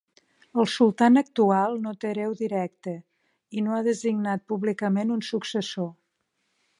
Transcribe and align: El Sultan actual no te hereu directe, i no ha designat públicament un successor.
El 0.61 0.67
Sultan 0.75 1.19
actual 1.21 1.75
no 1.83 1.93
te 2.03 2.09
hereu 2.13 2.33
directe, 2.39 2.93
i 3.59 3.63
no 3.67 3.75
ha 3.81 3.85
designat 3.89 4.45
públicament 4.55 5.15
un 5.17 5.25
successor. 5.29 5.91